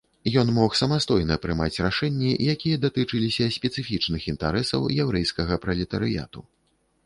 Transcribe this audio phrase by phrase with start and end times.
[0.41, 6.39] Ён мог самастойна прымаць рашэнні, якія датычыліся спецыфічных інтарэсаў яўрэйскага пралетарыяту.